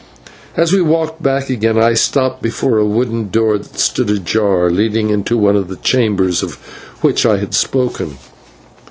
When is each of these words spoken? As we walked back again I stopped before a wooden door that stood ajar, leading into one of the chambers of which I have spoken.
As 0.57 0.73
we 0.73 0.81
walked 0.81 1.21
back 1.21 1.51
again 1.51 1.77
I 1.77 1.93
stopped 1.93 2.41
before 2.41 2.79
a 2.79 2.85
wooden 2.87 3.29
door 3.29 3.59
that 3.59 3.77
stood 3.77 4.09
ajar, 4.09 4.71
leading 4.71 5.11
into 5.11 5.37
one 5.37 5.55
of 5.55 5.67
the 5.67 5.75
chambers 5.75 6.41
of 6.41 6.55
which 7.01 7.23
I 7.23 7.37
have 7.37 7.55
spoken. 7.55 8.17